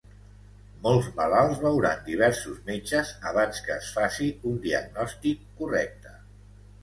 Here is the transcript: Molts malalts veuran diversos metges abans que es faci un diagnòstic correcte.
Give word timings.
Molts 0.85 1.09
malalts 1.17 1.59
veuran 1.65 1.99
diversos 2.07 2.63
metges 2.69 3.11
abans 3.33 3.61
que 3.67 3.73
es 3.75 3.91
faci 3.99 4.29
un 4.53 4.57
diagnòstic 4.65 5.45
correcte. 5.61 6.17